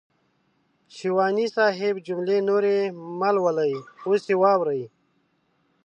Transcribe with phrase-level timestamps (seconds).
[0.95, 2.77] شېواني صاحب جملې نورې
[3.19, 3.71] مهلولئ
[4.05, 4.81] اوس يې واورئ.